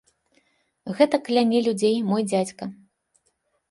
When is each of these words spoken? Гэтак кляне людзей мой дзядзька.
Гэтак 0.97 1.21
кляне 1.29 1.59
людзей 1.69 1.95
мой 2.11 2.21
дзядзька. 2.35 2.63